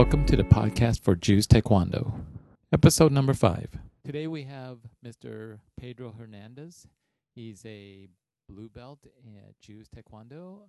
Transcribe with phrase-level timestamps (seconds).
[0.00, 2.24] Welcome to the podcast for Jue's Taekwondo,
[2.72, 3.68] episode number five.
[4.02, 5.58] Today we have Mr.
[5.78, 6.86] Pedro Hernandez.
[7.34, 8.08] He's a
[8.48, 10.60] blue belt at Jue's Taekwondo.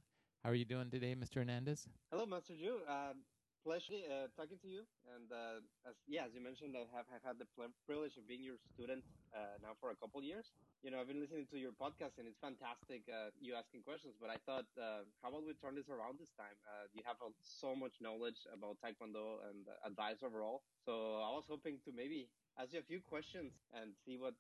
[0.44, 1.36] How are you doing today, Mr.
[1.36, 1.88] Hernandez?
[2.12, 2.82] Hello, Master Jue.
[2.92, 3.20] Um,
[3.64, 4.84] pleasure uh, talking to you.
[5.16, 7.48] And uh, as yeah, as you mentioned, I have, have had the
[7.86, 9.04] privilege of being your student
[9.34, 10.52] uh, now for a couple years.
[10.84, 13.06] You know, I've been listening to your podcast, and it's fantastic.
[13.06, 16.34] Uh, you asking questions, but I thought, uh, how about we turn this around this
[16.34, 16.58] time?
[16.66, 20.66] Uh, you have so much knowledge about Taekwondo and advice overall.
[20.86, 24.34] So I was hoping to maybe ask you a few questions and see what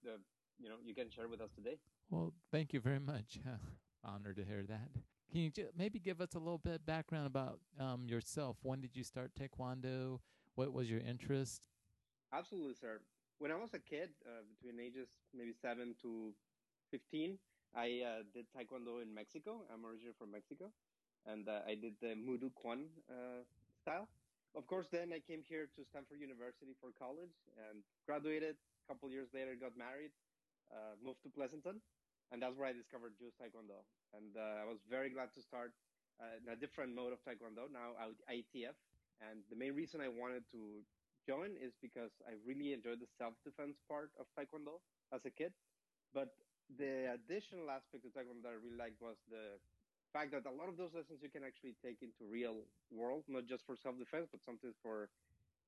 [0.57, 1.77] you know you can share with us today.
[2.09, 3.39] Well, thank you very much.
[4.03, 4.89] Honored to hear that.
[5.31, 8.57] Can you maybe give us a little bit background about um, yourself?
[8.63, 10.19] When did you start Taekwondo?
[10.55, 11.67] What was your interest?
[12.33, 12.99] Absolutely, sir.
[13.39, 16.33] When I was a kid, uh, between ages maybe seven to
[16.91, 17.39] fifteen,
[17.73, 19.63] I uh, did Taekwondo in Mexico.
[19.73, 20.69] I'm originally from Mexico,
[21.25, 23.47] and uh, I did the Moo Duk Kwan uh,
[23.81, 24.09] style.
[24.53, 27.31] Of course, then I came here to Stanford University for college
[27.71, 28.57] and graduated.
[28.83, 30.11] A couple years later, got married,
[30.69, 31.79] uh, moved to Pleasanton,
[32.31, 33.83] and that's where I discovered Jewish Taekwondo
[34.15, 35.73] and uh, I was very glad to start
[36.19, 37.97] uh, a different mode of Taekwondo now
[38.29, 38.77] ITF.
[39.21, 40.81] And the main reason I wanted to
[41.27, 44.81] join is because I really enjoyed the self-defense part of Taekwondo
[45.13, 45.53] as a kid.
[46.13, 46.29] But
[46.77, 49.59] the additional aspect of Taekwondo that I really liked was the
[50.13, 53.45] fact that a lot of those lessons you can actually take into real world, not
[53.47, 55.09] just for self-defense, but something for,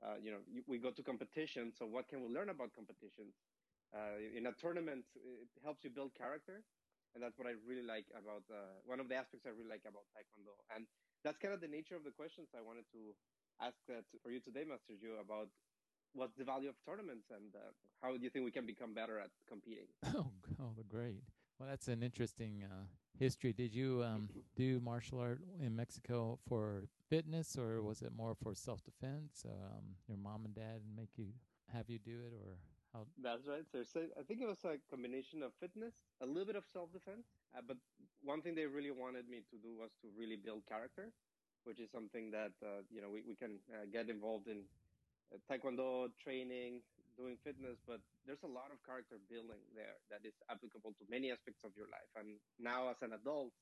[0.03, 1.71] uh, you know, we go to competition.
[1.77, 3.33] So what can we learn about competitions?
[3.93, 6.63] Uh, in a tournament, it helps you build character
[7.13, 9.85] and that's what I really like about uh, one of the aspects I really like
[9.85, 10.57] about Taekwondo.
[10.73, 10.85] And
[11.23, 13.13] that's kind of the nature of the questions I wanted to
[13.61, 15.47] ask to, for you today, Master Joe, about
[16.13, 17.69] what's the value of tournaments and uh,
[18.01, 19.87] how do you think we can become better at competing?
[20.17, 21.21] Oh, oh great.
[21.59, 22.85] Well, that's an interesting uh,
[23.17, 23.53] history.
[23.53, 28.55] Did you um, do martial art in Mexico for fitness, or was it more for
[28.55, 29.45] self-defense?
[29.45, 31.27] Um, your mom and dad make you
[31.71, 32.57] have you do it, or
[32.93, 33.05] how?
[33.17, 33.65] That's right.
[33.71, 37.61] So I think it was a combination of fitness, a little bit of self-defense, uh,
[37.67, 37.77] but
[38.23, 41.11] one thing they really wanted me to do was to really build character,
[41.63, 44.65] which is something that uh, you know we we can uh, get involved in
[45.33, 46.81] uh, taekwondo training,
[47.17, 51.31] doing fitness, but there's a lot of character building there that is applicable to many
[51.31, 52.09] aspects of your life.
[52.15, 53.53] And now as an adult,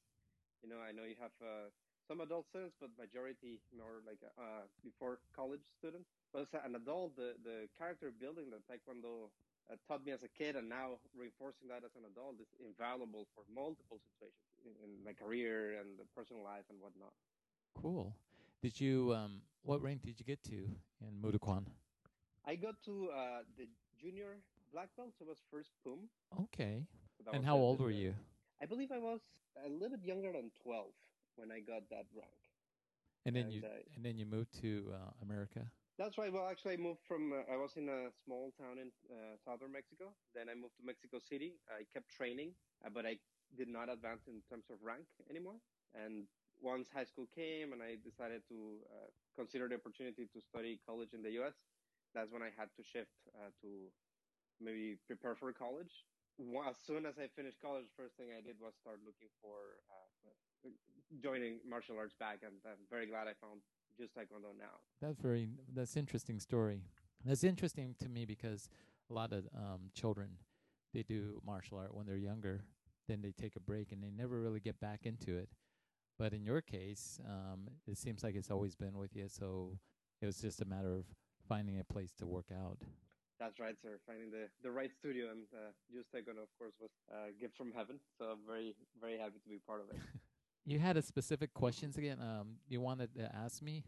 [0.63, 1.69] you know, I know you have uh,
[2.07, 6.09] some adult students, but majority more like uh, before college students.
[6.33, 9.29] But as an adult, the, the character building that Taekwondo
[9.71, 13.27] uh, taught me as a kid and now reinforcing that as an adult is invaluable
[13.35, 17.13] for multiple situations in, in my career and the personal life and whatnot.
[17.79, 18.13] Cool.
[18.61, 20.67] Did you, um, what rank did you get to
[21.01, 21.65] in Moo Duk Kwan?
[22.45, 23.67] I got to uh, the
[24.01, 24.37] junior
[24.73, 26.09] black belt, so it was first Pum.
[26.43, 26.85] Okay.
[27.23, 28.15] So and how old were you?
[28.61, 29.19] I believe I was
[29.65, 30.87] a little bit younger than 12
[31.41, 32.37] when I got that rank.
[33.25, 35.65] And then and, you uh, and then you moved to uh, America.
[35.97, 36.31] That's right.
[36.31, 39.73] Well, actually, I moved from, uh, I was in a small town in uh, southern
[39.73, 40.13] Mexico.
[40.33, 41.57] Then I moved to Mexico City.
[41.69, 42.53] I kept training,
[42.85, 43.17] uh, but I
[43.57, 45.61] did not advance in terms of rank anymore.
[45.93, 46.25] And
[46.61, 51.13] once high school came and I decided to uh, consider the opportunity to study college
[51.13, 51.53] in the US,
[52.15, 53.69] that's when I had to shift uh, to
[54.61, 56.05] maybe prepare for college.
[56.39, 60.69] As soon as I finished college, first thing I did was start looking for uh,
[61.21, 62.39] joining martial arts back.
[62.43, 63.61] And I'm very glad I found
[63.97, 64.79] Jue's taekwondo now.
[65.01, 66.81] That's very that's interesting story.
[67.25, 68.69] That's interesting to me because
[69.09, 70.37] a lot of um, children
[70.93, 72.65] they do martial art when they're younger,
[73.07, 75.49] then they take a break and they never really get back into it.
[76.19, 79.77] But in your case, um, it seems like it's always been with you, so
[80.21, 81.05] it was just a matter of
[81.47, 82.77] finding a place to work out.
[83.41, 83.97] That's right, sir.
[84.05, 87.73] Finding the, the right studio and uh, Jue's taekwondo, of course, was a gift from
[87.73, 87.97] heaven.
[88.21, 89.97] So I'm very very happy to be part of it.
[90.61, 92.21] You had a specific questions again.
[92.21, 93.81] Um, you wanted to ask me.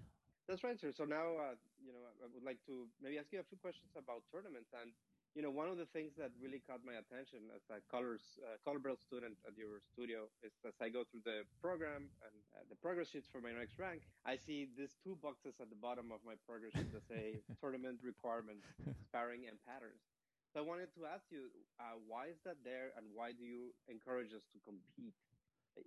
[0.50, 0.90] That's right, sir.
[0.90, 3.94] So now, uh, you know, I would like to maybe ask you a few questions
[3.94, 4.74] about tournaments.
[4.74, 4.90] And
[5.34, 8.62] you know, one of the things that really caught my attention as a colors uh,
[8.62, 12.62] color belt student at your studio is as I go through the program and uh,
[12.70, 16.14] the progress sheets for my next rank, I see these two boxes at the bottom
[16.14, 18.70] of my progress sheet that say tournament requirements,
[19.10, 20.06] sparring, and patterns.
[20.54, 21.50] So I wanted to ask you,
[21.82, 25.18] uh, why is that there, and why do you encourage us to compete,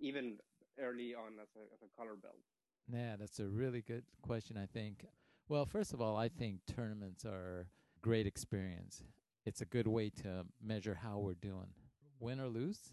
[0.03, 0.43] even
[0.75, 2.43] early on as a, as a color belt?
[2.91, 5.07] Yeah, that's a really good question, I think.
[5.47, 7.67] Well, first of all, I think tournaments are
[8.01, 9.03] great experience.
[9.47, 11.71] It's a good way to measure how we're doing.
[12.19, 12.91] Win or lose,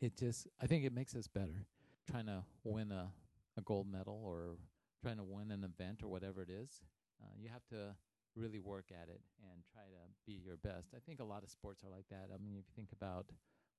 [0.00, 1.66] it just I think it makes us better.
[2.10, 3.12] Trying to win a,
[3.58, 4.56] a gold medal or
[5.02, 6.80] trying to win an event or whatever it is,
[7.22, 7.94] uh, you have to
[8.34, 10.94] really work at it and try to be your best.
[10.96, 12.30] I think a lot of sports are like that.
[12.34, 13.26] I mean, if you think about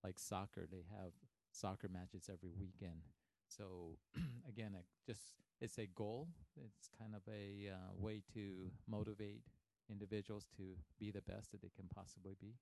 [0.04, 1.14] like soccer, they have
[1.52, 3.02] soccer matches every weekend
[3.48, 3.98] So
[4.48, 5.22] again, it just
[5.60, 6.28] it's a goal.
[6.56, 9.42] It's kind of a uh, way to motivate
[9.92, 10.64] individuals to
[11.00, 12.56] be the best that they can possibly be.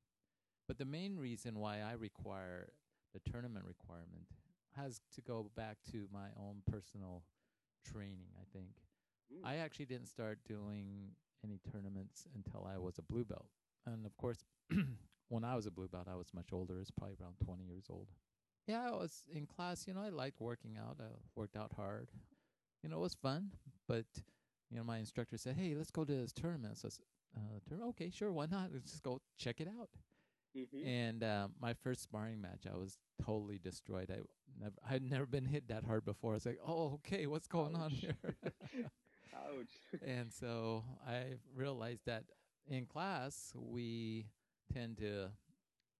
[0.67, 2.69] But the main reason why I require
[3.13, 4.27] the tournament requirement
[4.75, 7.23] has to go back to my own personal
[7.83, 8.69] training, I think.
[9.33, 9.47] Mm.
[9.47, 11.11] I actually didn't start doing
[11.43, 13.47] any tournaments until I was a blue belt.
[13.85, 14.43] And of course,
[15.29, 16.75] when I was a blue belt, I was much older.
[16.75, 18.07] I was probably around 20 years old.
[18.67, 19.87] Yeah, I was in class.
[19.87, 20.97] You know, I liked working out.
[20.99, 21.05] I
[21.35, 22.09] worked out hard.
[22.83, 23.51] You know, it was fun.
[23.87, 24.05] But,
[24.69, 26.77] you know, my instructor said, hey, let's go to this tournament.
[26.77, 27.05] So I said,
[27.35, 27.85] uh?
[27.89, 28.31] Okay, sure.
[28.31, 28.71] Why not?
[28.73, 29.89] Let's just go check it out.
[30.57, 30.85] Mhm.
[30.85, 34.09] And um, my first sparring match, I was totally destroyed.
[34.11, 34.21] I
[34.59, 36.31] never, I'd never been hit that hard before.
[36.31, 38.17] I was like, "Oh, okay, what's going on here?"
[39.35, 40.01] Ouch.
[40.05, 42.23] and so I realized that
[42.67, 44.25] in class we
[44.73, 45.29] tend to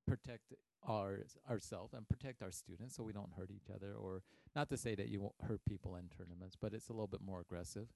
[0.07, 0.53] protect
[0.87, 3.93] our ourselves and protect our students, so we don't hurt each other.
[3.93, 4.23] Or
[4.55, 7.21] not to say that you won't hurt people in tournaments, but it's a little bit
[7.21, 7.87] more aggressive.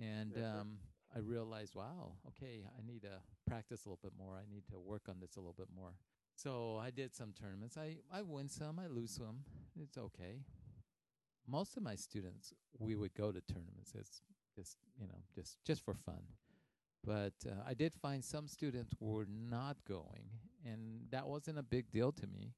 [0.00, 0.78] And um,
[1.14, 4.36] I realized, wow, okay, I need to practice a little bit more.
[4.36, 5.94] I need to work on this a little bit more.
[6.34, 7.76] So I did some tournaments.
[7.78, 9.38] I, I win some, I lose some.
[9.80, 10.40] It's okay.
[11.48, 13.92] Most of my students, we would go to tournaments.
[13.98, 14.20] It's
[14.54, 16.22] just you know just just for fun.
[17.04, 20.24] But uh, I did find some students were not going,
[20.64, 22.52] and that wasn't a big deal to me.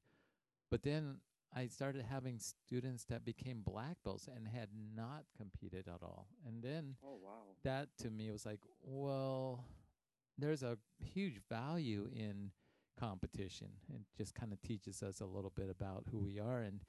[0.71, 1.17] But then
[1.55, 6.61] I started having students that became black belts and had not competed at all, and
[6.61, 7.41] then Oh wow.
[7.63, 9.65] that to me was like, well,
[10.37, 12.51] there's a huge value in
[12.99, 13.69] competition.
[13.93, 16.81] It just kind of teaches us a little bit about who we are and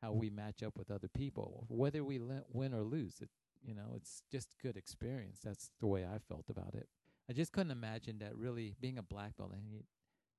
[0.00, 2.20] how we match up with other people, whether we
[2.52, 3.20] win or lose.
[3.20, 3.30] It,
[3.62, 5.40] you know, it's just good experience.
[5.42, 6.88] That's the way I felt about it.
[7.28, 9.84] I just couldn't imagine that really being a black belt and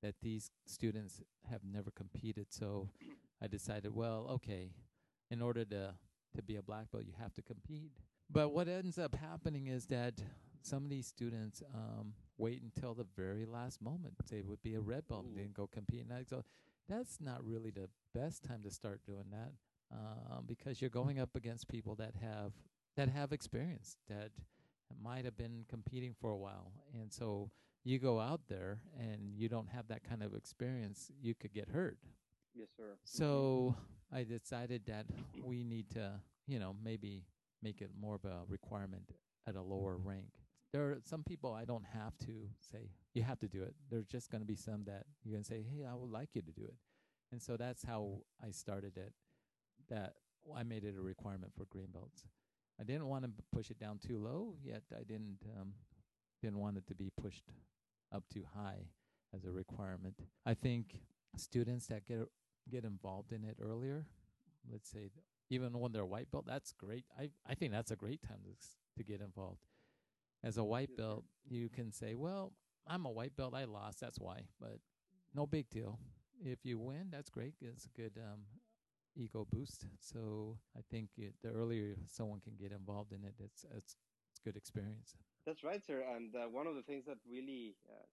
[0.04, 2.48] that these students have never competed.
[2.52, 2.90] So
[3.46, 4.72] I decided, well, okay,
[5.30, 5.94] in order to
[6.36, 7.92] to be a black belt, you have to compete.
[8.30, 10.16] But what ends up happening is that
[10.62, 14.16] some of these students um, wait until the very last moment.
[14.30, 15.42] They would be a red belt and Ooh.
[15.42, 16.02] then go compete.
[16.02, 16.44] And I go,
[16.90, 19.54] that's not really the best time to start doing that
[19.92, 22.52] um, because you're going up against people that have
[22.98, 24.32] that have experience that
[25.04, 27.50] might have been competing for a while, and so
[27.84, 31.70] you go out there and you don't have that kind of experience, you could get
[31.70, 31.98] hurt.
[32.56, 32.96] Yes, sir.
[32.96, 33.08] Mhm.
[33.08, 33.76] So
[34.12, 35.08] I decided that
[35.44, 37.26] we need to, you know, maybe
[37.62, 39.12] make it more of a requirement
[39.46, 40.30] at a lower rank.
[40.72, 43.76] There are some people I don't have to say you have to do it.
[43.90, 46.36] There's just going to be some that you're going to say, "Hey, I would like
[46.36, 46.76] you to do it,"
[47.32, 49.14] and so that's how I started it.
[49.90, 50.16] That
[50.54, 52.26] I made it a requirement for green belts.
[52.80, 55.74] I didn't want to push it down too low, yet I didn't um,
[56.42, 57.50] didn't want it to be pushed
[58.12, 58.90] up too high
[59.34, 60.16] as a requirement.
[60.46, 61.00] I think
[61.38, 62.28] students that get
[62.70, 64.06] get involved in it earlier,
[64.72, 65.10] let's say
[65.50, 67.06] even when they're white belt, that's great.
[67.20, 69.62] I I think that's a great time to s- to get involved.
[70.44, 72.54] As a white belt, you can say, "Well,
[72.88, 73.54] I'm a white belt.
[73.54, 74.00] I lost.
[74.00, 74.80] That's why." But
[75.34, 76.00] no big deal.
[76.42, 77.56] If you win, that's great.
[77.62, 78.46] It's a good um,
[79.16, 79.88] ego boost.
[80.00, 83.96] So I think it, the earlier someone can get involved in it, it's it's
[84.30, 85.16] it's good experience.
[85.46, 86.04] That's right, sir.
[86.16, 88.06] And uh, one of the things that really uh,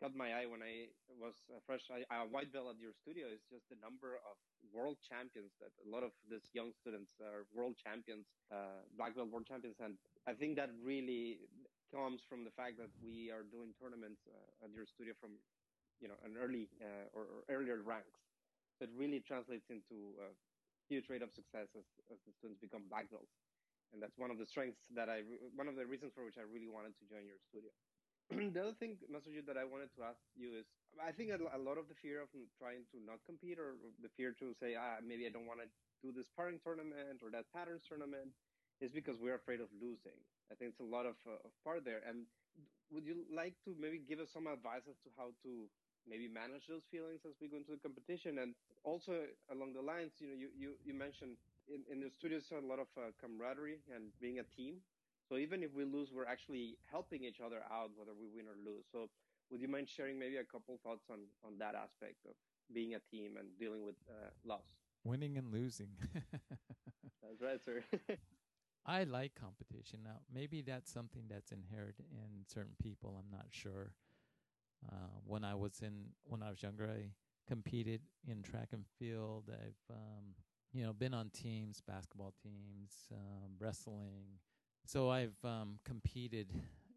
[0.00, 3.30] caught my eye when I was uh, fresh I, uh, white belt at your studio
[3.30, 4.36] is just the number of
[4.72, 9.30] world champions that a lot of these young students are world champions, uh, black belt
[9.30, 9.94] world champions, and
[10.26, 11.46] I think that really
[11.92, 15.38] comes from the fact that we are doing tournaments uh, at your studio from
[16.02, 18.20] you know an early uh, or, or earlier ranks.
[18.82, 20.34] That really translates into a
[20.90, 23.30] huge rate of success as, as the students become black belts
[23.94, 25.22] and that's one of the strengths that I,
[25.54, 27.70] one of the reasons for which I really wanted to join your studio.
[28.54, 30.66] the other thing, Master Jue, that I wanted to ask you is,
[30.96, 34.08] I think a a lot of the fear of trying to not compete or the
[34.16, 35.68] fear to say, ah, maybe I don't want to
[36.00, 38.32] do this sparring tournament or that patterns tournament
[38.80, 40.16] is because we're afraid of losing.
[40.50, 42.00] I think it's a lot of, uh, of part there.
[42.06, 42.26] And
[42.90, 45.68] would you like to maybe give us some advice as to how to
[46.06, 48.38] maybe manage those feelings as we go into the competition?
[48.38, 48.54] And
[48.84, 51.36] also along the lines, you know, you, you, you mentioned
[51.68, 54.80] in, in the studios a lot of uh, camaraderie and being a team.
[55.28, 58.56] So even if we lose, we're actually helping each other out, whether we win or
[58.64, 58.84] lose.
[58.92, 59.08] So
[59.50, 62.34] would you mind sharing maybe a couple thoughts on, on that aspect of
[62.72, 64.66] being a team and dealing with uh, loss?
[65.04, 65.90] Winning and losing.
[67.22, 67.82] That's right, sir.
[68.86, 70.00] I like competition.
[70.04, 73.18] Now, maybe that's something that's inherent in certain people.
[73.18, 73.92] I'm not sure.
[74.86, 77.08] Uh, when I was in when I was younger, I
[77.48, 79.50] competed in track and field.
[79.50, 80.34] I've um,
[80.74, 84.40] you know been on teams, basketball teams, um, wrestling.
[84.86, 86.48] So I've um, competed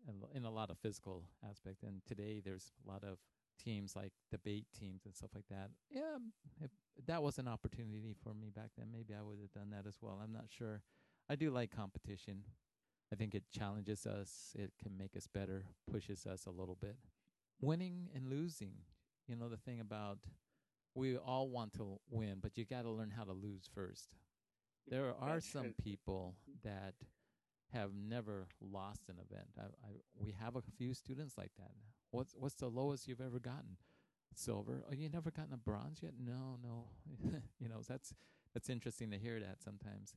[0.08, 1.84] in, in a lot of physical aspect.
[1.84, 3.18] And today there's a lot of
[3.64, 5.70] teams like debate teams and stuff like that.
[5.90, 6.18] Yeah,
[6.62, 6.72] if
[7.06, 9.98] that was an opportunity for me back then, maybe I would have done that as
[10.02, 10.20] well.
[10.24, 10.82] I'm not sure.
[11.30, 12.44] I do like competition.
[13.12, 14.56] I think it challenges us.
[14.58, 16.98] It can make us better, pushes us a little bit.
[17.62, 18.74] Winning and losing,
[19.28, 20.20] you know, the thing about
[20.94, 24.10] we all want to win, but you got to learn how to lose first.
[24.88, 26.94] There are some people that
[27.74, 29.48] have never lost an event.
[29.58, 31.72] I, I, we have a few students like that.
[32.12, 33.78] What's what's the lowest you've ever gotten?
[34.36, 34.84] Silver.
[34.90, 36.14] Oh, you never gotten a bronze yet?
[36.20, 36.90] No, no.
[37.60, 38.14] you know, that's
[38.54, 40.16] that's interesting to hear that sometimes.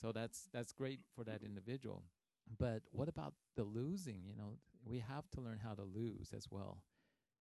[0.00, 2.04] So that's that's great for that individual.
[2.58, 4.22] But what about the losing?
[4.26, 6.82] You know, we have to learn how to lose as well.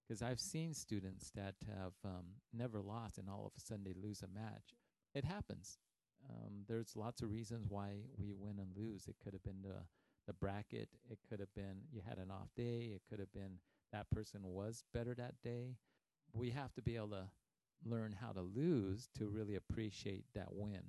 [0.08, 3.94] Because I've seen students that have um, never lost and all of a sudden they
[3.94, 4.74] lose a match.
[5.14, 5.78] It happens.
[6.30, 9.08] Um, there's lots of reasons why we win and lose.
[9.08, 9.84] It could have been the
[10.26, 10.90] the bracket.
[11.10, 12.92] It could have been you had an off day.
[12.94, 13.60] It could have been
[13.94, 15.78] that person was better that day.
[16.34, 17.30] We have to be able to
[17.86, 20.84] learn how to lose to really appreciate that win.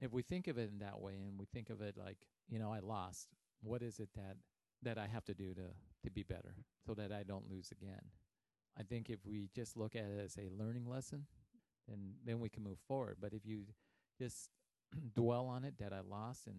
[0.00, 2.58] If we think of it in that way and we think of it like, you
[2.58, 3.28] know, I lost,
[3.62, 4.36] what is it that
[4.82, 5.70] that I have to do to
[6.04, 6.54] to be better
[6.86, 8.02] so that I don't lose again?
[8.78, 11.26] I think if we just look at it as a learning lesson,
[11.88, 13.16] then then we can move forward.
[13.20, 13.64] But if you
[14.18, 14.50] just
[15.14, 16.56] dwell on it that I lost and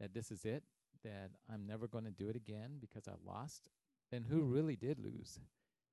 [0.00, 0.64] that this is it,
[1.04, 3.68] that I'm never going to do it again because I lost,
[4.10, 5.40] then who really did lose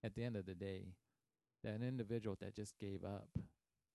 [0.03, 0.93] at the end of the day?
[1.63, 3.29] That individual that just gave up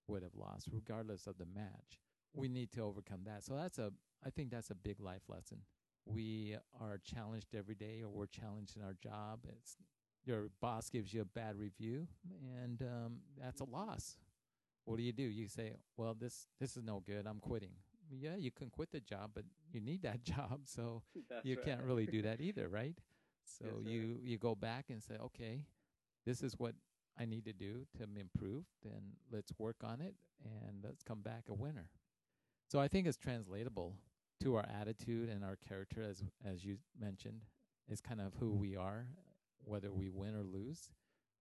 [0.06, 2.00] would have lost, regardless of the match.
[2.34, 3.44] We need to overcome that.
[3.44, 3.90] So that's a,
[4.24, 5.58] I think that's a big life lesson.
[6.04, 9.40] We are challenged every day, or we're challenged in our job.
[9.48, 9.76] It's
[10.26, 12.06] your boss gives you a bad review,
[12.62, 14.16] and um, that's a loss
[14.84, 15.22] what do you do?
[15.22, 17.26] You say, "Well, this this is no good.
[17.26, 17.72] I'm quitting."
[18.10, 21.64] Yeah, you can quit the job, but you need that job, so That's you right.
[21.64, 22.96] can't really do that either, right?
[23.46, 25.66] So Yes, you you go back and say, "Okay,
[26.24, 26.74] this is what
[27.18, 28.64] I need to do to improve.
[28.82, 30.14] Then let's work on it
[30.44, 31.90] and let's come back a winner."
[32.68, 33.96] So I think it's translatable
[34.42, 37.42] to our attitude and our character, as as you mentioned,
[37.88, 39.06] is kind of who we are,
[39.64, 40.90] whether we win or lose.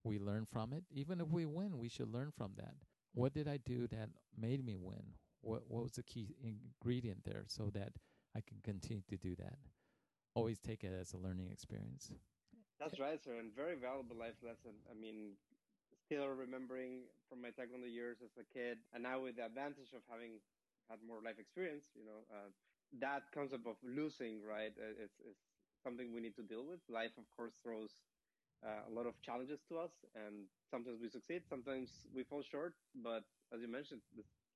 [0.04, 0.84] We learn from it.
[0.92, 2.76] Even if we win, we should learn from that.
[3.14, 5.16] What did I do that made me win?
[5.42, 7.94] What what was the key ingredient there so that
[8.36, 9.58] I can continue to do that?
[10.36, 12.12] Always take it as a learning experience.
[12.80, 14.74] That's right, sir, and very valuable life lesson.
[14.90, 15.38] I mean,
[16.06, 20.02] still remembering from my taekwondo years as a kid, and now with the advantage of
[20.10, 20.42] having
[20.90, 22.50] had more life experience, you know, uh,
[23.00, 25.40] that concept of losing, right, it's, it's
[25.84, 26.80] something we need to deal with.
[26.90, 27.96] Life, of course, throws
[28.66, 32.76] uh, a lot of challenges to us, and sometimes we succeed, sometimes we fall short.
[32.96, 34.02] But as you mentioned,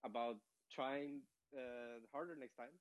[0.04, 0.38] about
[0.72, 1.22] trying
[1.56, 2.74] uh, harder next time.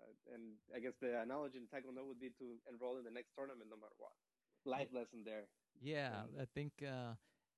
[0.00, 3.34] Uh, and I guess the analogy in Taekwondo would be to enroll in the next
[3.36, 4.12] tournament no matter what.
[4.64, 5.46] Life lesson there.
[5.80, 7.14] Yeah, I think uh,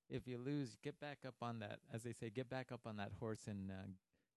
[0.08, 1.80] if you lose, get back up on that.
[1.92, 3.88] As they say, get back up on that horse and uh,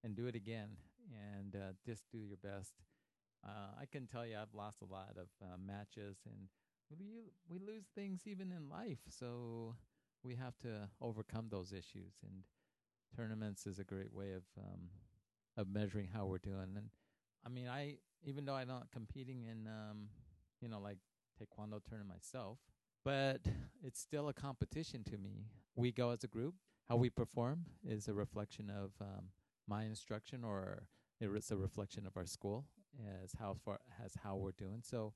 [0.04, 0.78] and do it again,
[1.12, 2.74] and uh, just do your best.
[3.46, 6.48] Uh, I can tell you, I've lost a lot of uh, matches, and
[7.50, 9.00] we lose things even in life.
[9.10, 9.76] So
[10.24, 12.44] we have to overcome those issues, and
[13.16, 14.90] tournaments is a great way of um,
[15.58, 16.74] of measuring how we're doing.
[16.76, 16.90] And
[17.46, 20.10] I mean, I even though I'm not competing in um,
[20.62, 20.98] you know like
[21.40, 22.58] taekwondo tournament myself,
[23.04, 23.42] but
[23.84, 25.46] it's still a competition to me.
[25.76, 26.56] We go as a group.
[26.88, 29.26] How we perform is a reflection of um,
[29.68, 30.88] my instruction, or
[31.22, 32.66] it's a reflection of our school
[33.24, 34.82] as how far as how we're doing.
[34.84, 35.14] So,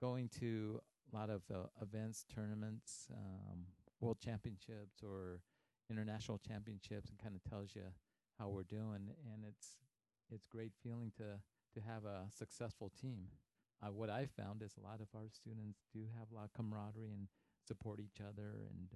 [0.00, 0.80] going to
[1.14, 3.66] a lot of uh, events, tournaments, um,
[4.00, 5.40] world championships, or
[5.90, 7.82] international championships, and kind of tells you
[8.38, 9.76] how we're doing, and it's
[10.30, 11.38] it's great feeling to
[11.74, 13.28] to have a successful team.
[13.82, 16.52] Uh, what I found is a lot of our students do have a lot of
[16.52, 17.28] camaraderie and
[17.66, 18.88] support each other and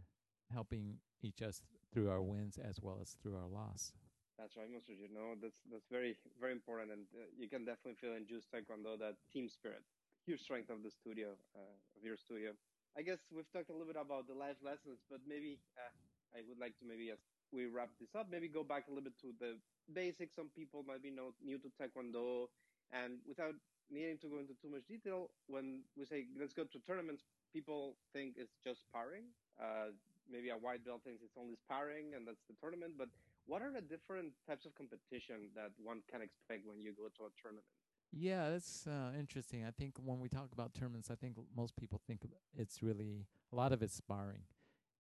[0.53, 3.93] helping each us through our wins as well as through our loss.
[4.39, 4.95] That's right, Mr.
[4.95, 8.47] You know, that's that's very very important, and uh, you can definitely feel in Jue's
[8.47, 9.83] Taekwondo that team spirit,
[10.29, 12.53] huge strength of the studio, uh, of your studio.
[12.93, 16.45] I guess we've talked a little bit about the life lessons, but maybe uh, I
[16.45, 17.17] would like to maybe as
[17.49, 19.57] we wrap this up, maybe go back a little bit to the
[19.89, 20.37] basics.
[20.37, 22.53] Some people might be no, new to Taekwondo,
[22.93, 23.57] and without
[23.89, 27.25] needing to go into too much detail, when we say let's go to tournaments,
[27.57, 29.33] people think it's just sparring.
[29.57, 29.97] Uh,
[30.29, 33.01] maybe a white belt thinks it's only sparring, and that's the tournament.
[33.01, 33.09] But
[33.49, 37.23] what are the different types of competition that one can expect when you go to
[37.25, 37.65] a tournament?
[38.13, 39.65] Yeah, that's uh, interesting.
[39.67, 42.23] I think when we talk about tournaments, I think most people think
[42.57, 44.43] it's really a lot of it's sparring,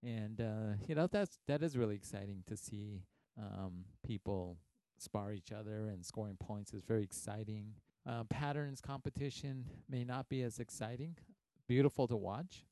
[0.03, 3.03] and uh, you know that's that is really exciting to see
[3.41, 4.59] um, people
[4.99, 7.75] spar each other and scoring points is very exciting.
[8.07, 11.17] Uh, patterns competition may not be as exciting,
[11.67, 12.65] beautiful to watch.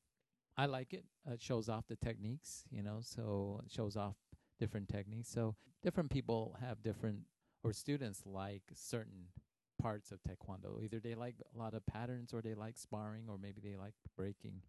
[0.57, 1.05] I like it.
[1.29, 4.15] It shows off the techniques, you know, so it shows off
[4.59, 5.29] different techniques.
[5.29, 7.19] So different people have different,
[7.63, 9.25] or students like certain
[9.77, 10.83] parts of Taekwondo.
[10.83, 13.93] Either they like a lot of patterns, or they like sparring, or maybe they like
[14.15, 14.61] breaking.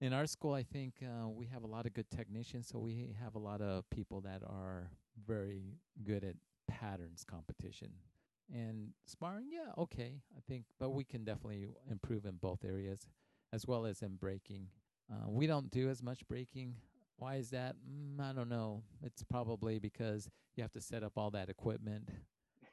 [0.00, 3.14] In our school, I think uh, we have a lot of good technicians, so we
[3.22, 4.90] have a lot of people that are
[5.26, 6.34] very good at
[6.66, 7.90] patterns competition.
[8.52, 13.08] And sparring, yeah, okay, I think, but we can definitely improve in both areas,
[13.52, 14.66] as well as in breaking.
[15.10, 16.74] Uh, we don't do as much breaking.
[17.16, 17.76] Why is that?
[17.88, 18.82] Mm, I don't know.
[19.02, 22.08] It's probably because you have to set up all that equipment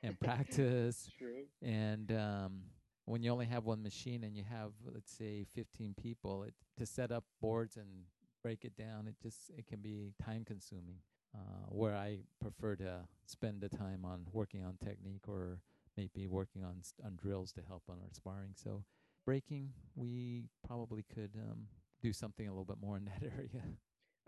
[0.04, 1.10] and practice.
[1.18, 1.46] True.
[1.62, 2.62] And um,
[3.06, 6.86] when you only have one machine and you have, let's say, 15 people, it, to
[6.86, 7.88] set up boards and
[8.44, 10.98] break it down, it just it can be time consuming.
[11.36, 15.60] Uh, where I prefer to spend the time on working on technique or
[15.96, 18.54] maybe working on on drills to help on our sparring.
[18.56, 18.84] So
[19.26, 21.68] breaking, we probably could um,
[22.02, 23.64] do something a little bit more in that area.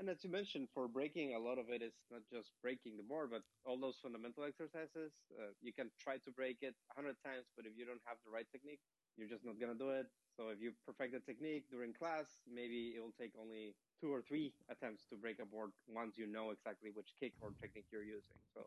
[0.01, 3.05] And as you mentioned, for breaking, a lot of it is not just breaking the
[3.05, 5.13] board, but all those fundamental exercises.
[5.29, 8.17] Uh, you can try to break it a hundred times, but if you don't have
[8.25, 8.81] the right technique,
[9.15, 10.08] you're just not gonna do it.
[10.36, 14.24] So if you perfect the technique during class, maybe it will take only two or
[14.24, 18.01] three attempts to break a board once you know exactly which kick or technique you're
[18.01, 18.41] using.
[18.55, 18.62] So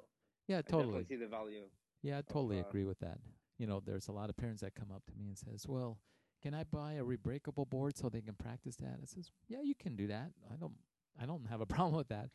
[0.47, 1.01] yeah, totally.
[1.01, 1.67] I see the value.
[2.03, 3.19] Yeah, I totally of, uh, agree with that.
[3.59, 5.99] You know, there's a lot of parents that come up to me and says, "Well,
[6.43, 9.75] can I buy a rebreakable board so they can practice that?" I says, "Yeah, you
[9.75, 10.31] can do that.
[10.49, 10.79] I don't
[11.21, 12.31] I don't have a problem with that.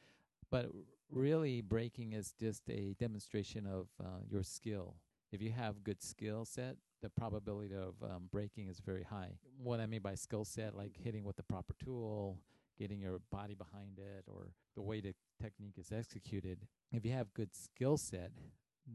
[0.51, 0.67] But
[1.12, 4.95] really, breaking is just a demonstration of uh, your skill.
[5.31, 9.38] If you have good skill set, the probability of um, breaking is very high.
[9.62, 12.39] What I mean by skill set, like hitting with the proper tool,
[12.79, 16.59] getting your body behind it, or the way the technique is executed.
[16.91, 18.31] If you have good skill set,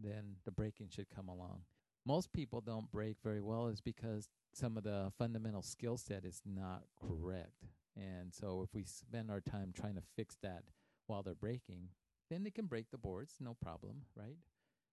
[0.03, 1.61] then the breaking should come along.
[2.07, 6.43] Most people don't break very well is because some of the fundamental skill set is
[6.45, 7.65] not correct.
[7.97, 10.65] And so if we spend our time trying to fix that
[11.07, 11.89] while they're breaking,
[12.31, 14.37] then they can break the boards, no problem, right?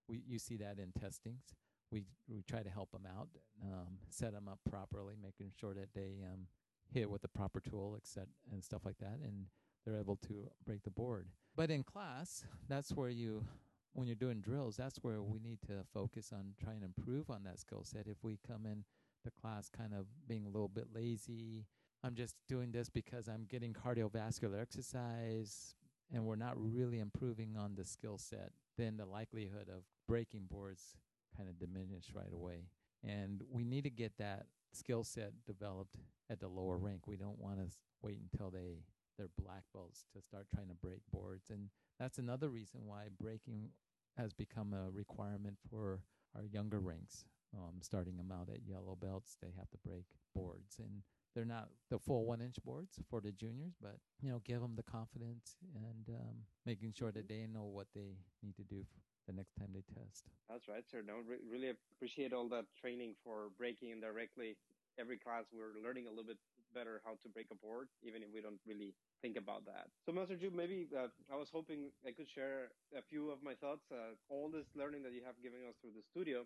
[0.07, 1.55] We you see that in testings.
[1.91, 3.29] We we try to help them out,
[3.63, 6.47] um, set them up properly, making sure that they um,
[6.93, 9.45] hit with the proper tool, etc., and stuff like that, and
[9.85, 11.27] they're able to break the board.
[11.55, 13.45] But in class, that's where you,
[13.93, 17.43] when you're doing drills, that's where we need to focus on trying to improve on
[17.43, 18.07] that skill set.
[18.07, 18.83] If we come in
[19.23, 21.65] the class kind of being a little bit lazy,
[22.03, 25.75] I'm just doing this because I'm getting cardiovascular exercise
[26.13, 30.97] and we're not really improving on the skill set, then the likelihood of breaking boards
[31.37, 32.65] kind of diminish right away.
[33.03, 35.97] And we need to get that skill set developed
[36.29, 37.07] at the lower rank.
[37.07, 38.79] We don't want to wait until they
[39.17, 41.49] they're black belts to start trying to break boards.
[41.49, 43.69] And that's another reason why breaking
[44.17, 45.99] has become a requirement for
[46.35, 47.25] our younger ranks.
[47.55, 50.77] Um, starting them out at yellow belts, they have to break boards.
[50.79, 54.61] And they're not the full one inch boards for the juniors, but you know, give
[54.61, 58.85] them the confidence and um, making sure that they know what they need to do
[59.27, 60.25] the next time they test.
[60.49, 61.01] That's right, sir.
[61.05, 64.57] No, re- really appreciate all that training for breaking indirectly.
[64.99, 66.37] Every class, we're learning a little bit
[66.73, 69.87] better how to break a board, even if we don't really think about that.
[70.05, 73.53] So, Master Jue, maybe uh, I was hoping I could share a few of my
[73.55, 73.91] thoughts.
[73.91, 76.43] Uh, all this learning that you have given us through the studio,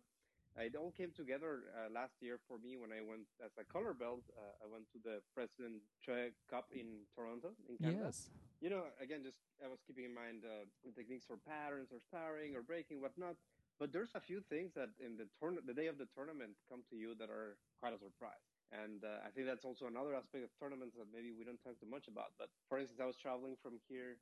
[0.64, 3.92] it all came together uh, last year for me when I went as a color
[3.92, 4.24] belt.
[4.32, 8.08] Uh, I went to the President Choi Cup in Toronto, in Canada.
[8.08, 8.32] Yes.
[8.64, 10.64] You know, again, just I was keeping in mind uh,
[10.96, 13.36] techniques for patterns or sparring or breaking, whatnot.
[13.76, 16.88] But there's a few things that in the turn, the day of the tournament, come
[16.88, 18.48] to you that are quite a surprise.
[18.72, 21.76] And uh, I think that's also another aspect of tournaments that maybe we don't talk
[21.84, 22.32] too much about.
[22.40, 24.16] But for instance, I was traveling from here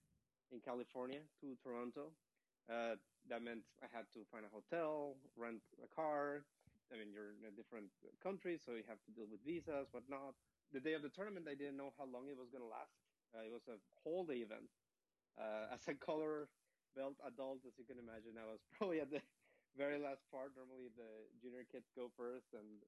[0.50, 2.10] in California to Toronto
[2.70, 2.96] uh,
[3.30, 6.46] that meant I had to find a hotel, rent a car.
[6.92, 7.90] I mean, you're in a different
[8.22, 10.36] country, so you have to deal with visas, whatnot.
[10.72, 12.94] The day of the tournament, I didn't know how long it was going to last.
[13.34, 14.70] Uh, it was a whole day event.
[15.38, 16.50] Uh, as a color
[16.96, 19.22] belt adult, as you can imagine, I was probably at the
[19.78, 20.54] very last part.
[20.56, 22.84] Normally, the junior kids go first, and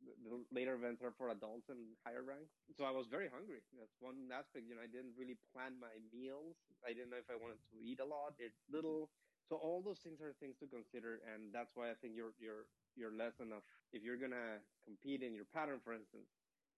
[0.00, 2.52] the later events are for adults and higher ranks.
[2.72, 3.60] So I was very hungry.
[3.76, 4.64] That's one aspect.
[4.68, 6.56] You know, I didn't really plan my meals.
[6.84, 9.10] I didn't know if I wanted to eat a lot, eat little.
[9.48, 12.70] So all those things are things to consider, and that's why I think your your
[12.94, 16.30] your lesson of if you're gonna compete in your pattern, for instance,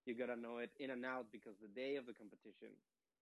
[0.05, 2.73] you gotta know it in and out because the day of the competition,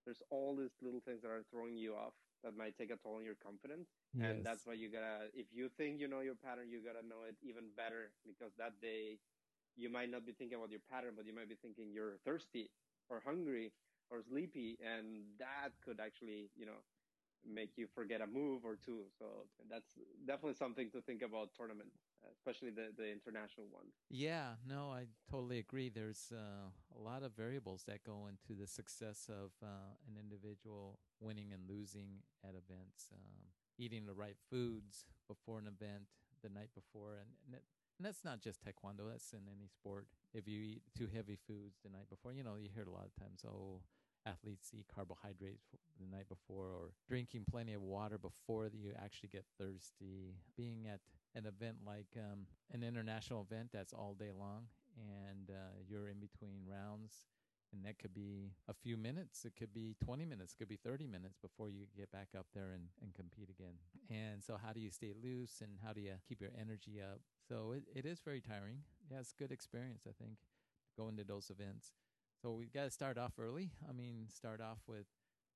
[0.05, 3.21] there's all these little things that are throwing you off that might take a toll
[3.21, 4.25] on your confidence, yes.
[4.25, 5.29] and that's why you gotta.
[5.33, 8.81] If you think you know your pattern, you gotta know it even better because that
[8.81, 9.19] day
[9.75, 12.69] you might not be thinking about your pattern, but you might be thinking you're thirsty
[13.09, 13.71] or hungry
[14.09, 16.83] or sleepy, and that could actually, you know,
[17.47, 19.03] make you forget a move or two.
[19.17, 21.89] So that's definitely something to think about tournament,
[22.33, 23.93] especially the the international ones.
[24.09, 25.89] Yeah, no, I totally agree.
[25.89, 30.99] There's uh, a lot of variables that go into the success of uh, an individual
[31.19, 33.09] winning and losing at events.
[33.13, 36.03] Um, eating the right foods before an event,
[36.43, 37.63] the night before, and, and, it,
[38.01, 39.05] and that's not just taekwondo.
[39.11, 40.07] That's in any sport.
[40.33, 43.05] If you eat too heavy foods the night before, you know you hear a lot
[43.05, 43.45] of times.
[43.47, 43.81] Oh,
[44.25, 49.45] athletes eat carbohydrates the night before or drinking plenty of water before you actually get
[49.59, 50.99] thirsty being at
[51.35, 54.65] an event like um, an international event that's all day long
[54.97, 57.25] and uh, you're in between rounds
[57.73, 60.77] and that could be a few minutes it could be 20 minutes it could be
[60.77, 63.73] 30 minutes before you get back up there and, and compete again
[64.11, 67.21] and so how do you stay loose and how do you keep your energy up
[67.51, 68.77] so it, it is very tiring
[69.09, 70.37] yeah it's good experience i think
[70.97, 71.91] going to those events
[72.41, 73.69] so we've got to start off early.
[73.87, 75.05] I mean, start off with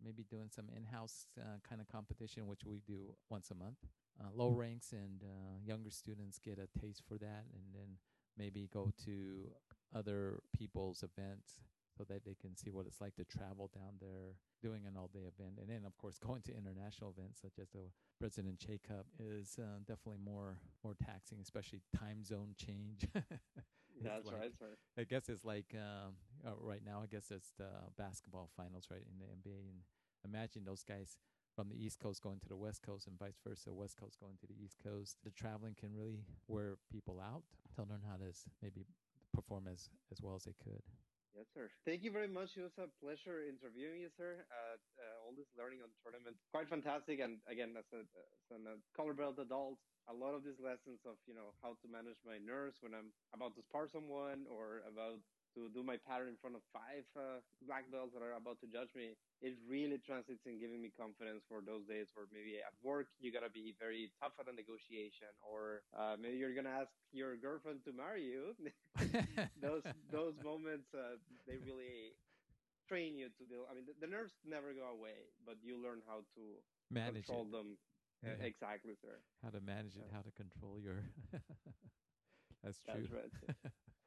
[0.04, 3.78] maybe doing some in-house uh, kind of competition, which we do once a month.
[4.22, 7.98] Uh, low ranks and uh, younger students get a taste for that, and then
[8.38, 9.48] maybe go to
[9.96, 11.56] other people's events
[11.98, 15.28] so that they can see what it's like to travel down there doing an all-day
[15.28, 15.60] event.
[15.60, 19.58] And then, of course, going to international events such as the President Choi Cup is
[19.60, 23.08] uh, definitely more more taxing, especially time zone change.
[24.04, 24.76] That's like, right, sir.
[24.98, 27.02] I guess it's like um, uh, right now.
[27.02, 29.70] I guess it's the basketball finals, right, in the NBA.
[29.72, 29.80] And
[30.26, 31.18] imagine those guys
[31.56, 33.74] from the East Coast going to the West Coast, and vice versa.
[33.74, 35.18] West Coast going to the East Coast.
[35.24, 37.44] The traveling can really wear people out
[37.76, 38.86] to learn how to maybe
[39.34, 40.82] perform as as well as they could.
[41.36, 41.70] Yes, sir.
[41.84, 42.56] Thank you very much.
[42.56, 44.48] It was a pleasure interviewing you, sir.
[44.48, 47.20] Uh, uh, all this learning on the tournament, quite fantastic.
[47.20, 48.08] And again, as a,
[48.56, 51.88] as a color belt adult, a lot of these lessons of you know how to
[51.92, 55.20] manage my nerves when I'm about to spar someone or about
[55.56, 58.68] to do my pattern in front of five uh, black belts that are about to
[58.68, 62.76] judge me, it really translates in giving me confidence for those days where maybe at
[62.84, 66.92] work you gotta be very tough at a negotiation, or uh, maybe you're gonna ask
[67.16, 68.54] your girlfriend to marry you.
[69.64, 71.16] those those moments uh,
[71.48, 72.14] they really
[72.88, 73.66] train you to deal.
[73.70, 76.44] I mean, the, the, nerves never go away, but you learn how to
[76.92, 77.52] manage control it.
[77.52, 77.78] them.
[78.24, 78.46] Yeah.
[78.46, 79.22] Exactly, sir.
[79.44, 81.04] How to manage it, how to control your.
[82.64, 83.06] That's true.
[83.06, 83.72] That's right.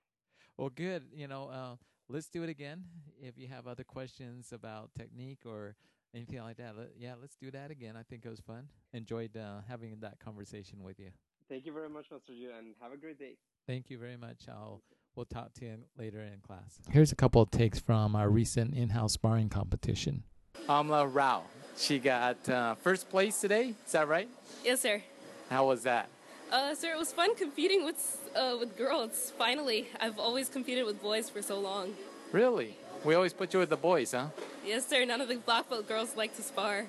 [0.59, 1.05] Well, good.
[1.15, 1.77] You know, uh,
[2.09, 2.83] let's do it again.
[3.23, 5.77] If you have other questions about technique or
[6.13, 7.95] anything like that, let, yeah, let's do that again.
[7.97, 8.69] I think it was fun.
[8.93, 11.11] Enjoyed uh, having that conversation with you.
[11.49, 12.37] Thank you very much, Mr.
[12.37, 13.37] Yu, and have a great day.
[13.69, 14.49] Thank you very much.
[14.49, 14.83] I'll
[15.15, 16.81] we'll talk to you later in class.
[16.91, 20.25] Here's a couple of takes from our recent in-house sparring competition.
[20.69, 21.45] Amla Rao,
[21.77, 23.75] she got uh, first place today.
[23.87, 24.29] Is that right?
[24.65, 25.03] Yes, sir.
[25.51, 26.09] How was that?
[26.51, 29.33] Uh, sir, it was fun competing with uh, with girls.
[29.37, 31.95] Finally, I've always competed with boys for so long.
[32.33, 32.75] Really?
[33.05, 34.29] We always put you with the boys, huh?
[34.65, 35.05] Yes, sir.
[35.05, 36.87] None of the black belt girls like to spar.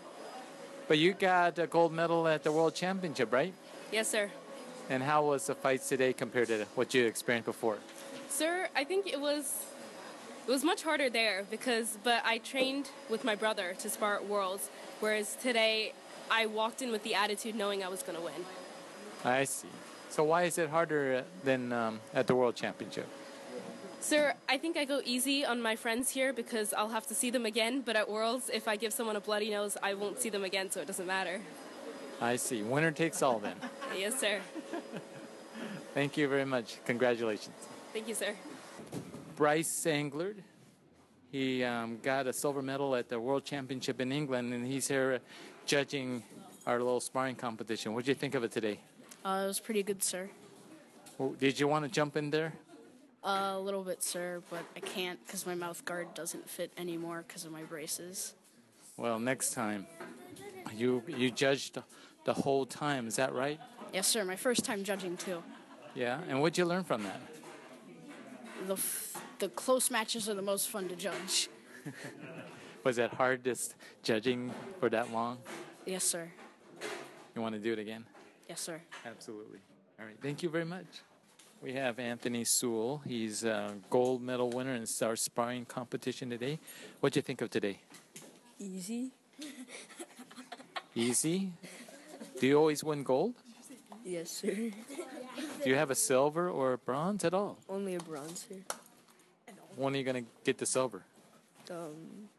[0.88, 3.54] But you got a gold medal at the World Championship, right?
[3.92, 4.32] Yes, sir.
[4.90, 7.78] And how was the fights today compared to what you experienced before?
[8.30, 9.66] Sir, I think it was
[10.48, 14.26] it was much harder there because but I trained with my brother to spar at
[14.26, 14.70] Worlds,
[15.02, 15.94] whereas today
[16.32, 18.46] I walked in with the attitude knowing I was going to win.
[19.24, 19.68] I see.
[20.10, 23.08] So why is it harder than um, at the World Championship?
[24.02, 27.30] Sir, I think I go easy on my friends here because I'll have to see
[27.30, 27.82] them again.
[27.82, 30.72] But at Worlds, if I give someone a bloody nose, I won't see them again,
[30.72, 31.42] so it doesn't matter.
[32.22, 32.62] I see.
[32.64, 33.56] Winner takes all then.
[33.98, 34.40] yes, sir.
[35.94, 36.78] Thank you very much.
[36.86, 37.56] Congratulations.
[37.92, 38.36] Thank you, sir.
[39.36, 40.38] Bryce Anglard.
[41.32, 45.20] He um, got a silver medal at the World Championship in England, and he's here
[45.66, 46.24] judging
[46.66, 47.94] our little sparring competition.
[47.94, 48.80] What did you think of it today?
[49.24, 50.30] Uh, it was pretty good, sir.
[51.18, 52.54] Well, did you want to jump in there?
[53.24, 57.26] Uh, a little bit, sir, but I can't because my mouth guard doesn't fit anymore
[57.28, 58.34] because of my braces.
[58.96, 59.86] Well, next time.
[60.76, 61.80] You you judged
[62.26, 63.60] the whole time, is that right?
[63.94, 64.24] Yes, sir.
[64.24, 65.42] My first time judging too.
[65.96, 67.20] Yeah, and what'd you learn from that?
[68.68, 71.50] The f- the close matches are the most fun to judge.
[72.84, 75.40] Was it hard just judging for that long?
[75.86, 76.30] Yes, sir.
[77.36, 78.06] You want to do it again?
[78.50, 78.82] Yes, sir.
[79.06, 79.60] Absolutely.
[80.00, 80.16] All right.
[80.24, 80.88] Thank you very much.
[81.62, 83.04] We have Anthony Sewell.
[83.06, 86.58] He's a gold medal winner in our sparring competition today.
[87.00, 87.78] What'd you think of today?
[88.58, 89.12] Easy.
[90.96, 91.52] Easy?
[92.40, 93.36] Do you always win gold?
[94.04, 94.72] Yes, sir.
[95.64, 97.60] Do you have a silver or a bronze at all?
[97.70, 98.56] Only a bronze, sir.
[99.76, 101.04] When are you going to get the silver?
[101.70, 102.30] Um,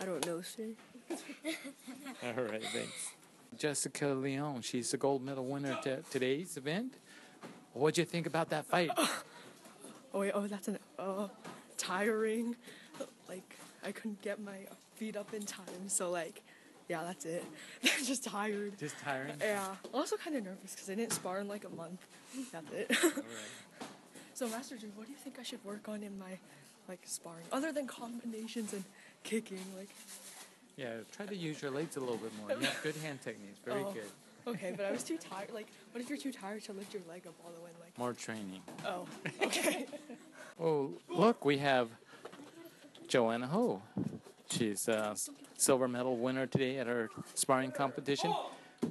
[0.00, 0.68] I don't know, sir.
[1.10, 3.12] all right, thanks.
[3.56, 4.62] Jessica Leon.
[4.62, 6.94] She's the gold medal winner at today's event.
[7.72, 8.90] What'd you think about that fight?
[10.12, 11.28] Oh wait, oh that's an uh,
[11.76, 12.56] tiring.
[13.28, 14.58] Like I couldn't get my
[14.96, 16.42] feet up in time, so like
[16.88, 17.44] Yeah, that's it.
[18.04, 18.76] Just tired.
[18.76, 19.34] Just tiring.
[19.40, 19.76] Yeah.
[19.94, 22.04] Also kind of nervous because I didn't spar in like a month.
[22.50, 22.96] That's it.
[24.34, 26.38] so, Master Jim, what do you think I should work on in my
[26.88, 28.82] like sparring, other than combinations and
[29.22, 29.62] kicking?
[29.78, 29.90] Like,
[30.80, 32.50] Yeah, try to use your legs a little bit more.
[32.58, 33.58] You have good hand techniques.
[33.66, 33.92] Very Oh.
[33.92, 34.10] good.
[34.46, 35.50] okay, but I was too tired.
[35.52, 37.68] Like, what if you're too tired to lift your leg up all the way?
[37.78, 38.62] Like, More training.
[38.86, 39.06] oh,
[39.42, 39.86] okay.
[40.62, 41.88] Oh, look, we have
[43.08, 43.80] Joanna Ho.
[44.50, 45.16] She's a
[45.56, 48.30] silver medal winner today at our sparring competition.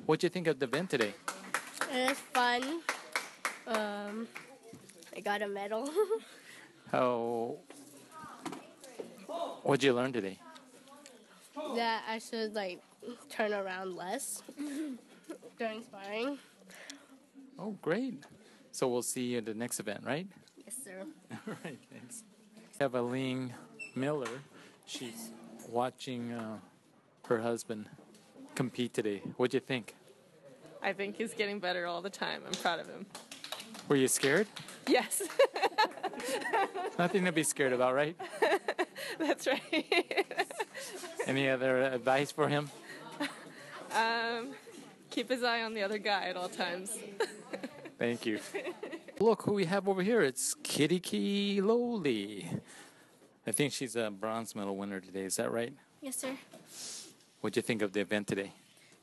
[0.08, 1.13] What'd you think of the event today?
[1.93, 2.82] It was fun.
[3.67, 4.28] Um,
[5.15, 5.88] I got a medal.
[6.91, 7.58] How?
[9.62, 10.39] What'd you learn today?
[11.76, 12.82] That I should like
[13.30, 14.41] turn around less
[15.58, 16.38] during sparring.
[17.58, 18.24] Oh, great.
[18.72, 20.28] So we'll see you at the next event, right?
[20.65, 21.04] Yes, sir.
[21.32, 22.24] All right, thanks.
[22.56, 23.54] We have Aline
[23.95, 24.30] Miller.
[24.86, 25.32] She's
[25.67, 26.58] watching uh,
[27.28, 27.88] her husband
[28.56, 29.22] compete today.
[29.38, 29.95] What'd you think?
[30.82, 32.41] I think he's getting better all the time.
[32.48, 33.06] I'm proud of him.
[33.89, 34.48] Were you scared?
[34.88, 35.22] Yes,
[37.00, 38.15] Nothing to be scared about, right?
[39.19, 40.48] that's right.
[41.30, 42.72] Any other advice for him?
[43.96, 44.50] um,
[45.12, 46.98] keep his eye on the other guy at all times.
[48.00, 48.39] Thank you.
[49.20, 50.22] Look who we have over here.
[50.22, 52.50] It's Kitty Key Lowly.
[53.46, 55.22] I think she's a bronze medal winner today.
[55.22, 55.72] Is that right?
[56.02, 56.36] Yes, sir.
[57.42, 58.54] What'd you think of the event today?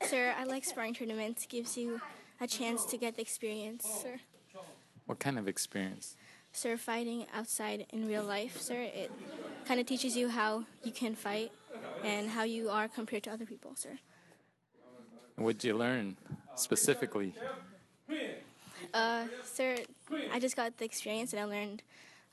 [0.02, 1.46] Sir, I like sparring tournaments.
[1.46, 2.00] Gives you
[2.40, 4.18] a chance to get the experience, sir.
[5.04, 6.16] What kind of experience?
[6.50, 9.12] Sir, fighting outside in real life, sir, it
[9.64, 11.52] kind of teaches you how you can fight
[12.04, 13.98] and how you are compared to other people, sir.
[15.36, 16.16] what did you learn
[16.54, 17.34] specifically?
[18.94, 19.76] Uh, sir,
[20.32, 21.82] I just got the experience and I learned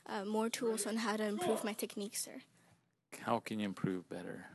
[0.06, 2.42] uh, more tools on how to improve my technique, sir.
[3.20, 4.46] How can you improve better?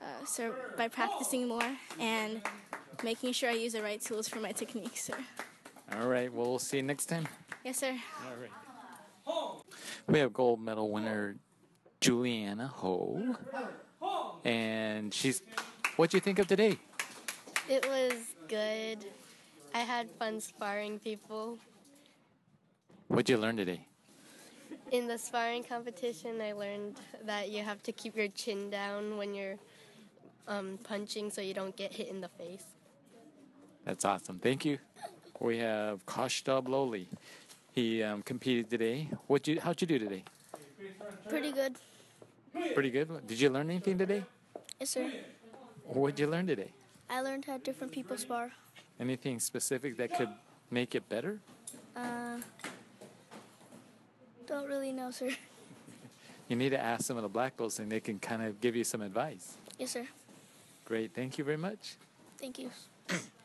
[0.00, 2.40] Uh, sir, by practicing more and
[3.02, 5.14] making sure I use the right tools for my technique, sir.
[5.92, 7.26] All right, well, we'll see you next time.
[7.64, 7.96] Yes, sir.
[8.26, 8.50] All right.
[10.06, 11.36] We have gold medal winner
[12.00, 13.36] Juliana Ho.
[14.44, 15.42] And she's.
[15.96, 16.78] What'd you think of today?
[17.68, 18.14] It was
[18.48, 19.04] good.
[19.74, 21.58] I had fun sparring people.
[23.08, 23.86] What'd you learn today?
[24.92, 29.34] In the sparring competition, I learned that you have to keep your chin down when
[29.34, 29.56] you're
[30.46, 32.64] um, punching so you don't get hit in the face.
[33.84, 34.38] That's awesome.
[34.38, 34.78] Thank you.
[35.40, 37.06] We have Kashtab Loli.
[37.72, 39.08] He um, competed today.
[39.26, 39.60] What you?
[39.60, 40.24] How'd you do today?
[41.28, 41.76] Pretty good.
[42.74, 43.26] Pretty good.
[43.26, 44.24] Did you learn anything today?
[44.78, 45.10] Yes, sir.
[45.84, 46.70] What'd you learn today?
[47.10, 48.52] I learned how different people spar.
[49.00, 50.28] Anything specific that could
[50.70, 51.40] make it better?
[51.96, 52.38] Uh,
[54.46, 55.30] don't really know, sir.
[56.48, 58.74] You need to ask some of the black belts, and they can kind of give
[58.74, 59.58] you some advice.
[59.78, 60.06] Yes, sir.
[60.86, 61.12] Great.
[61.14, 61.96] Thank you very much.
[62.38, 62.70] Thank you.